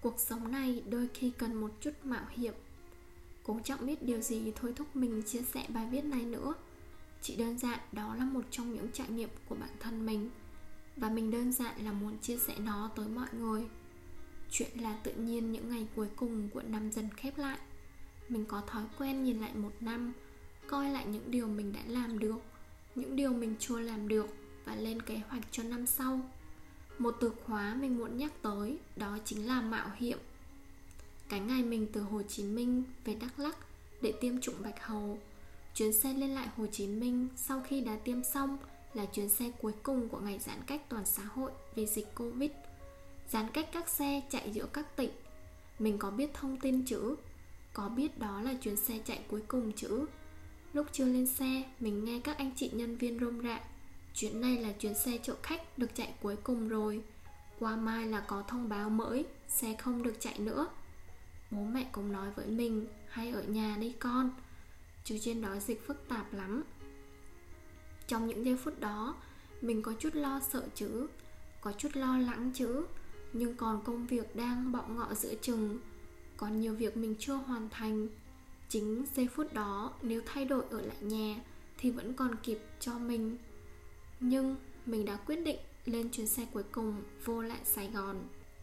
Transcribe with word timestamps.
cuộc 0.00 0.20
sống 0.20 0.52
này 0.52 0.82
đôi 0.88 1.08
khi 1.14 1.30
cần 1.38 1.54
một 1.54 1.70
chút 1.80 1.90
mạo 2.04 2.24
hiểm. 2.30 2.54
Cũng 3.42 3.62
chẳng 3.62 3.86
biết 3.86 4.02
điều 4.02 4.20
gì 4.20 4.52
thôi 4.56 4.72
thúc 4.76 4.96
mình 4.96 5.22
chia 5.22 5.42
sẻ 5.42 5.66
bài 5.68 5.86
viết 5.90 6.04
này 6.04 6.24
nữa. 6.24 6.54
Chỉ 7.22 7.36
đơn 7.36 7.58
giản 7.58 7.78
đó 7.92 8.14
là 8.14 8.24
một 8.24 8.44
trong 8.50 8.74
những 8.74 8.88
trải 8.92 9.08
nghiệm 9.08 9.28
của 9.48 9.54
bản 9.54 9.70
thân 9.80 10.06
mình. 10.06 10.30
Và 10.96 11.08
mình 11.08 11.30
đơn 11.30 11.52
giản 11.52 11.84
là 11.84 11.92
muốn 11.92 12.18
chia 12.18 12.36
sẻ 12.36 12.54
nó 12.58 12.90
tới 12.96 13.08
mọi 13.08 13.28
người. 13.40 13.66
Chuyện 14.50 14.70
là 14.74 14.98
tự 15.04 15.12
nhiên 15.12 15.52
những 15.52 15.68
ngày 15.68 15.86
cuối 15.96 16.08
cùng 16.16 16.48
của 16.48 16.62
năm 16.62 16.92
dần 16.92 17.08
khép 17.16 17.38
lại. 17.38 17.58
Mình 18.28 18.44
có 18.46 18.62
thói 18.66 18.84
quen 18.98 19.24
nhìn 19.24 19.40
lại 19.40 19.54
một 19.54 19.72
năm, 19.80 20.12
coi 20.66 20.90
lại 20.90 21.06
những 21.06 21.30
điều 21.30 21.48
mình 21.48 21.72
đã 21.72 21.80
làm 21.86 22.18
được, 22.18 22.38
những 22.94 23.16
điều 23.16 23.32
mình 23.32 23.54
chưa 23.58 23.80
làm 23.80 24.08
được 24.08 24.26
và 24.64 24.74
lên 24.74 25.02
kế 25.02 25.20
hoạch 25.28 25.42
cho 25.50 25.62
năm 25.62 25.86
sau 25.86 26.20
một 26.98 27.16
từ 27.20 27.32
khóa 27.44 27.74
mình 27.80 27.98
muốn 27.98 28.18
nhắc 28.18 28.32
tới, 28.42 28.78
đó 28.96 29.18
chính 29.24 29.46
là 29.46 29.60
mạo 29.60 29.90
hiểm. 29.96 30.18
Cái 31.28 31.40
ngày 31.40 31.62
mình 31.62 31.86
từ 31.92 32.00
Hồ 32.00 32.22
Chí 32.22 32.42
Minh 32.42 32.82
về 33.04 33.14
Đắk 33.14 33.38
Lắk 33.38 33.56
để 34.00 34.12
tiêm 34.20 34.40
chủng 34.40 34.62
bạch 34.62 34.86
hầu, 34.86 35.18
chuyến 35.74 35.92
xe 35.92 36.12
lên 36.12 36.30
lại 36.30 36.48
Hồ 36.56 36.66
Chí 36.66 36.86
Minh 36.86 37.28
sau 37.36 37.62
khi 37.68 37.80
đã 37.80 37.96
tiêm 38.04 38.24
xong 38.24 38.58
là 38.94 39.04
chuyến 39.04 39.28
xe 39.28 39.50
cuối 39.60 39.72
cùng 39.82 40.08
của 40.08 40.20
ngày 40.20 40.38
giãn 40.38 40.58
cách 40.66 40.88
toàn 40.88 41.06
xã 41.06 41.22
hội 41.22 41.50
vì 41.74 41.86
dịch 41.86 42.14
Covid. 42.14 42.50
Giãn 43.30 43.46
cách 43.52 43.68
các 43.72 43.88
xe 43.88 44.22
chạy 44.30 44.50
giữa 44.52 44.66
các 44.72 44.96
tỉnh, 44.96 45.10
mình 45.78 45.98
có 45.98 46.10
biết 46.10 46.34
thông 46.34 46.56
tin 46.56 46.84
chữ, 46.84 47.16
có 47.72 47.88
biết 47.88 48.18
đó 48.18 48.42
là 48.42 48.54
chuyến 48.54 48.76
xe 48.76 48.98
chạy 49.04 49.20
cuối 49.28 49.42
cùng 49.48 49.72
chữ. 49.72 50.06
Lúc 50.72 50.86
chưa 50.92 51.04
lên 51.04 51.26
xe, 51.26 51.62
mình 51.80 52.04
nghe 52.04 52.20
các 52.24 52.38
anh 52.38 52.50
chị 52.56 52.70
nhân 52.72 52.96
viên 52.96 53.18
rôm 53.18 53.40
rạ 53.44 53.60
chuyến 54.18 54.40
này 54.40 54.58
là 54.58 54.72
chuyến 54.72 54.94
xe 54.94 55.18
chở 55.22 55.34
khách 55.42 55.78
được 55.78 55.94
chạy 55.94 56.14
cuối 56.22 56.36
cùng 56.36 56.68
rồi. 56.68 57.02
Qua 57.58 57.76
mai 57.76 58.06
là 58.06 58.20
có 58.20 58.42
thông 58.48 58.68
báo 58.68 58.90
mới, 58.90 59.26
xe 59.48 59.76
không 59.78 60.02
được 60.02 60.14
chạy 60.20 60.38
nữa. 60.38 60.68
Bố 61.50 61.64
mẹ 61.64 61.88
cũng 61.92 62.12
nói 62.12 62.30
với 62.36 62.46
mình, 62.46 62.86
hay 63.08 63.30
ở 63.30 63.42
nhà 63.42 63.76
đi 63.80 63.92
con. 63.98 64.30
Chứ 65.04 65.18
trên 65.20 65.42
đó 65.42 65.56
dịch 65.58 65.86
phức 65.86 66.08
tạp 66.08 66.34
lắm. 66.34 66.64
Trong 68.06 68.26
những 68.26 68.44
giây 68.44 68.56
phút 68.64 68.80
đó, 68.80 69.16
mình 69.60 69.82
có 69.82 69.92
chút 69.98 70.14
lo 70.14 70.40
sợ 70.50 70.62
chứ, 70.74 71.06
có 71.60 71.72
chút 71.72 71.88
lo 71.94 72.18
lắng 72.18 72.50
chứ. 72.54 72.86
Nhưng 73.32 73.56
còn 73.56 73.82
công 73.84 74.06
việc 74.06 74.36
đang 74.36 74.72
bọ 74.72 74.82
ngọ 74.88 75.14
giữa 75.14 75.34
chừng, 75.42 75.78
còn 76.36 76.60
nhiều 76.60 76.74
việc 76.74 76.96
mình 76.96 77.14
chưa 77.18 77.34
hoàn 77.34 77.68
thành. 77.68 78.08
Chính 78.68 79.04
giây 79.14 79.28
phút 79.34 79.54
đó, 79.54 79.92
nếu 80.02 80.22
thay 80.26 80.44
đổi 80.44 80.64
ở 80.70 80.80
lại 80.80 80.96
nhà 81.00 81.40
thì 81.78 81.90
vẫn 81.90 82.14
còn 82.14 82.36
kịp 82.42 82.58
cho 82.80 82.98
mình 82.98 83.36
nhưng 84.20 84.56
mình 84.86 85.04
đã 85.04 85.16
quyết 85.16 85.36
định 85.36 85.58
lên 85.84 86.08
chuyến 86.10 86.26
xe 86.26 86.46
cuối 86.52 86.62
cùng 86.72 87.02
vô 87.24 87.42
lại 87.42 87.60
sài 87.64 87.90
gòn. 87.90 88.16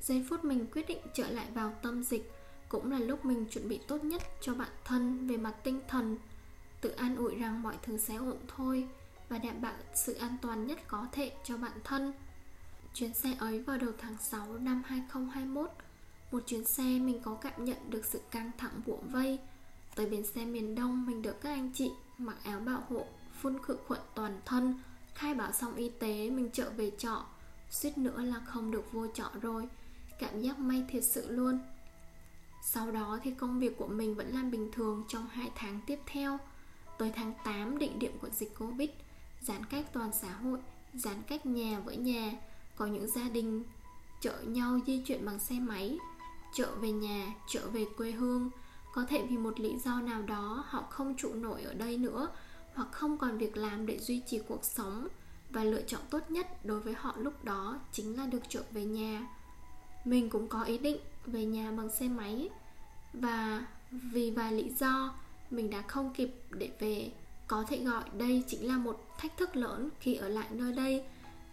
Giây 0.00 0.26
phút 0.28 0.44
mình 0.44 0.66
quyết 0.72 0.88
định 0.88 0.98
trở 1.14 1.30
lại 1.30 1.46
vào 1.54 1.72
tâm 1.82 2.04
dịch 2.04 2.32
cũng 2.68 2.92
là 2.92 2.98
lúc 2.98 3.24
mình 3.24 3.46
chuẩn 3.50 3.68
bị 3.68 3.80
tốt 3.86 4.04
nhất 4.04 4.22
cho 4.40 4.54
bản 4.54 4.70
thân 4.84 5.26
về 5.26 5.36
mặt 5.36 5.54
tinh 5.64 5.80
thần, 5.88 6.18
tự 6.80 6.90
an 6.90 7.16
ủi 7.16 7.34
rằng 7.34 7.62
mọi 7.62 7.74
thứ 7.82 7.98
sẽ 7.98 8.14
ổn 8.14 8.38
thôi 8.56 8.88
và 9.28 9.38
đảm 9.38 9.60
bảo 9.62 9.74
sự 9.94 10.14
an 10.14 10.36
toàn 10.42 10.66
nhất 10.66 10.78
có 10.88 11.06
thể 11.12 11.32
cho 11.44 11.56
bản 11.56 11.78
thân. 11.84 12.12
Chuyến 12.94 13.14
xe 13.14 13.34
ấy 13.38 13.62
vào 13.62 13.78
đầu 13.78 13.90
tháng 13.98 14.16
6 14.30 14.58
năm 14.58 14.82
2021 14.86 15.70
một 16.30 16.42
chuyến 16.46 16.64
xe 16.64 16.82
mình 16.82 17.20
có 17.22 17.34
cảm 17.34 17.64
nhận 17.64 17.90
được 17.90 18.04
sự 18.04 18.20
căng 18.30 18.50
thẳng 18.58 18.80
bủa 18.86 18.96
vây. 18.96 19.38
Tới 19.94 20.06
bến 20.06 20.26
xe 20.26 20.44
miền 20.44 20.74
Đông 20.74 21.06
mình 21.06 21.22
được 21.22 21.40
các 21.40 21.50
anh 21.50 21.70
chị 21.74 21.90
mặc 22.18 22.36
áo 22.44 22.60
bảo 22.60 22.82
hộ, 22.88 23.06
phun 23.40 23.58
khử 23.62 23.76
khuẩn 23.86 24.00
toàn 24.14 24.40
thân 24.44 24.74
khai 25.14 25.34
báo 25.34 25.52
xong 25.52 25.76
y 25.76 25.88
tế, 25.88 26.30
mình 26.30 26.50
trở 26.52 26.70
về 26.70 26.90
trọ. 26.98 27.24
Suýt 27.70 27.98
nữa 27.98 28.22
là 28.22 28.40
không 28.46 28.70
được 28.70 28.92
vô 28.92 29.06
trọ 29.06 29.30
rồi. 29.42 29.68
Cảm 30.18 30.40
giác 30.40 30.58
may 30.58 30.84
thiệt 30.88 31.04
sự 31.04 31.30
luôn. 31.30 31.58
Sau 32.62 32.90
đó 32.90 33.18
thì 33.22 33.30
công 33.30 33.60
việc 33.60 33.78
của 33.78 33.86
mình 33.86 34.14
vẫn 34.14 34.34
làm 34.34 34.50
bình 34.50 34.70
thường 34.72 35.04
trong 35.08 35.26
2 35.26 35.50
tháng 35.54 35.80
tiếp 35.86 35.98
theo. 36.06 36.38
Tới 36.98 37.12
tháng 37.16 37.32
8 37.44 37.78
định 37.78 37.98
điểm 37.98 38.18
của 38.20 38.28
dịch 38.28 38.58
Covid, 38.58 38.90
giãn 39.40 39.64
cách 39.64 39.86
toàn 39.92 40.10
xã 40.12 40.32
hội, 40.32 40.58
giãn 40.94 41.22
cách 41.26 41.46
nhà 41.46 41.80
với 41.80 41.96
nhà, 41.96 42.32
có 42.76 42.86
những 42.86 43.08
gia 43.08 43.28
đình 43.28 43.64
chở 44.20 44.40
nhau 44.42 44.78
di 44.86 45.02
chuyển 45.06 45.26
bằng 45.26 45.38
xe 45.38 45.60
máy, 45.60 45.98
trở 46.54 46.74
về 46.74 46.92
nhà, 46.92 47.34
trở 47.48 47.68
về 47.68 47.86
quê 47.96 48.10
hương. 48.10 48.50
Có 48.94 49.04
thể 49.08 49.26
vì 49.30 49.36
một 49.36 49.60
lý 49.60 49.78
do 49.78 50.00
nào 50.00 50.22
đó, 50.22 50.64
họ 50.68 50.82
không 50.90 51.14
trụ 51.16 51.34
nổi 51.34 51.62
ở 51.62 51.74
đây 51.74 51.98
nữa 51.98 52.28
hoặc 52.74 52.88
không 52.92 53.18
còn 53.18 53.38
việc 53.38 53.56
làm 53.56 53.86
để 53.86 53.98
duy 53.98 54.20
trì 54.26 54.40
cuộc 54.48 54.64
sống 54.64 55.08
và 55.50 55.64
lựa 55.64 55.82
chọn 55.82 56.00
tốt 56.10 56.30
nhất 56.30 56.64
đối 56.64 56.80
với 56.80 56.94
họ 56.94 57.14
lúc 57.18 57.44
đó 57.44 57.80
chính 57.92 58.16
là 58.16 58.26
được 58.26 58.42
trở 58.48 58.62
về 58.70 58.84
nhà. 58.84 59.26
Mình 60.04 60.30
cũng 60.30 60.48
có 60.48 60.62
ý 60.62 60.78
định 60.78 60.96
về 61.26 61.44
nhà 61.44 61.70
bằng 61.70 61.90
xe 61.90 62.08
máy 62.08 62.48
và 63.12 63.66
vì 63.90 64.30
vài 64.30 64.52
lý 64.52 64.70
do, 64.78 65.14
mình 65.50 65.70
đã 65.70 65.82
không 65.82 66.14
kịp 66.14 66.34
để 66.50 66.70
về. 66.78 67.12
Có 67.46 67.64
thể 67.68 67.84
gọi 67.84 68.04
đây 68.12 68.44
chính 68.46 68.66
là 68.66 68.76
một 68.78 69.06
thách 69.18 69.36
thức 69.36 69.56
lớn 69.56 69.88
khi 70.00 70.14
ở 70.14 70.28
lại 70.28 70.46
nơi 70.50 70.72
đây. 70.72 71.04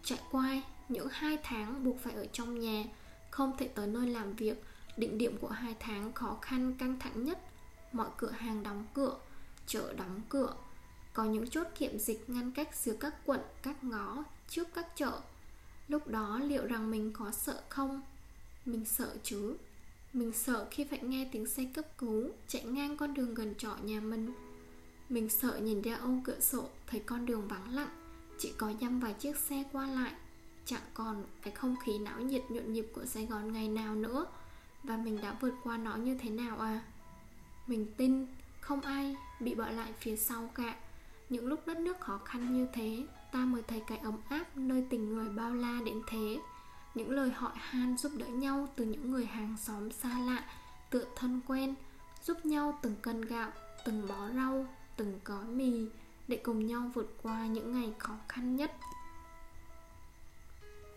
Trải 0.04 0.20
qua 0.32 0.62
những 0.90 1.08
hai 1.12 1.38
tháng 1.44 1.84
buộc 1.84 2.00
phải 2.00 2.14
ở 2.14 2.26
trong 2.34 2.60
nhà, 2.60 2.84
không 3.30 3.58
thể 3.58 3.68
tới 3.68 3.88
nơi 3.88 4.08
làm 4.08 4.34
việc 4.34 4.64
định 4.98 5.18
điểm 5.18 5.38
của 5.38 5.50
hai 5.50 5.76
tháng 5.80 6.14
khó 6.14 6.38
khăn 6.42 6.74
căng 6.80 7.00
thẳng 7.00 7.24
nhất. 7.24 7.40
Mọi 7.92 8.08
cửa 8.18 8.32
hàng 8.32 8.64
đóng 8.64 8.86
cửa, 8.94 9.18
chợ 9.68 9.94
đóng 9.94 10.22
cửa 10.30 10.54
có 11.18 11.24
những 11.24 11.50
chốt 11.50 11.68
kiểm 11.80 12.00
dịch 12.00 12.30
ngăn 12.30 12.52
cách 12.52 12.76
giữa 12.76 12.94
các 13.00 13.16
quận, 13.26 13.40
các 13.62 13.84
ngõ 13.84 14.24
trước 14.50 14.68
các 14.74 14.88
chợ. 14.96 15.22
Lúc 15.88 16.08
đó 16.08 16.40
liệu 16.44 16.66
rằng 16.66 16.92
mình 16.92 17.12
có 17.14 17.32
sợ 17.32 17.62
không? 17.70 18.02
Mình 18.66 18.86
sợ 18.86 19.16
chứ. 19.24 19.58
Mình 20.14 20.32
sợ 20.32 20.68
khi 20.72 20.84
phải 20.84 21.00
nghe 21.04 21.30
tiếng 21.32 21.46
xe 21.46 21.66
cấp 21.74 21.86
cứu 21.98 22.30
chạy 22.48 22.64
ngang 22.64 22.98
con 22.98 23.14
đường 23.14 23.34
gần 23.34 23.56
trọ 23.56 23.78
nhà 23.84 24.00
mình. 24.00 24.34
Mình 25.10 25.30
sợ 25.30 25.58
nhìn 25.58 25.82
ra 25.82 25.96
ô 25.96 26.10
cửa 26.24 26.40
sổ, 26.40 26.70
thấy 26.88 27.00
con 27.00 27.26
đường 27.26 27.48
vắng 27.48 27.76
lặng, 27.76 27.90
chỉ 28.38 28.54
có 28.58 28.74
dăm 28.82 29.00
vài 29.00 29.14
chiếc 29.14 29.38
xe 29.38 29.64
qua 29.72 29.88
lại. 29.88 30.14
Chẳng 30.66 30.82
còn 30.94 31.24
cái 31.42 31.54
không 31.54 31.76
khí 31.86 31.98
não 32.00 32.22
nhiệt 32.22 32.44
nhộn 32.50 32.74
nhịp 32.74 32.88
của 32.94 33.06
sài 33.06 33.26
gòn 33.26 33.54
ngày 33.54 33.68
nào 33.68 33.96
nữa. 33.96 34.26
Và 34.84 34.98
mình 34.98 35.22
đã 35.22 35.38
vượt 35.42 35.54
qua 35.64 35.78
nó 35.78 35.96
như 35.96 36.18
thế 36.22 36.30
nào 36.30 36.60
à? 36.60 36.82
Mình 37.68 37.88
tin 37.98 38.26
không 38.62 38.82
ai 38.82 39.16
bị 39.40 39.56
bỏ 39.56 39.70
lại 39.70 39.94
phía 40.00 40.16
sau 40.16 40.50
cả 40.56 40.76
những 41.30 41.48
lúc 41.48 41.68
đất 41.68 41.78
nước 41.78 42.00
khó 42.00 42.20
khăn 42.26 42.54
như 42.54 42.68
thế, 42.74 43.06
ta 43.32 43.40
mới 43.40 43.62
thấy 43.62 43.84
cái 43.88 43.98
ấm 43.98 44.18
áp 44.30 44.58
nơi 44.58 44.86
tình 44.90 45.14
người 45.14 45.30
bao 45.30 45.54
la 45.54 45.80
đến 45.86 46.02
thế. 46.08 46.40
Những 46.96 47.12
lời 47.12 47.30
hỏi 47.30 47.52
han 47.56 47.98
giúp 47.98 48.12
đỡ 48.16 48.26
nhau 48.26 48.68
từ 48.76 48.86
những 48.86 49.12
người 49.12 49.26
hàng 49.26 49.56
xóm 49.58 49.92
xa 49.92 50.20
lạ, 50.20 50.46
tựa 50.90 51.06
thân 51.16 51.42
quen, 51.48 51.76
giúp 52.24 52.46
nhau 52.46 52.80
từng 52.82 52.96
cân 53.02 53.22
gạo, 53.22 53.52
từng 53.86 54.08
bó 54.08 54.30
rau, 54.36 54.66
từng 54.98 55.20
gói 55.26 55.46
mì, 55.46 55.86
để 56.28 56.38
cùng 56.44 56.68
nhau 56.68 56.92
vượt 56.94 57.18
qua 57.24 57.48
những 57.48 57.74
ngày 57.74 57.94
khó 57.98 58.14
khăn 58.28 58.56
nhất. 58.56 58.72